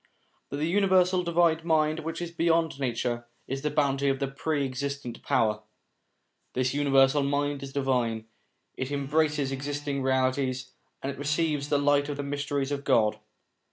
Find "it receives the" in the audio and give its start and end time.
11.11-11.77